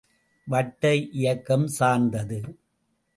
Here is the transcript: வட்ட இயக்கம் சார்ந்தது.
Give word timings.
வட்ட 0.47 0.95
இயக்கம் 0.95 1.67
சார்ந்தது. 1.67 2.39